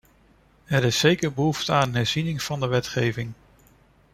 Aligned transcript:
Er 0.65 0.83
is 0.83 0.99
zeker 0.99 1.33
behoefte 1.33 1.71
aan 1.71 1.93
herziening 1.95 2.41
van 2.43 2.59
de 2.59 2.67
wetgeving. 2.67 3.31